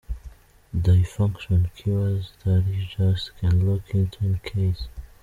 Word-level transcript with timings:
dysfunction 0.75 1.69
cures 1.75 2.31
that 2.43 2.65
you 2.65 2.87
just 2.87 3.37
can 3.37 3.69
look 3.71 3.87
into 3.93 4.25
in 4.25 4.39
case. 4.43 4.87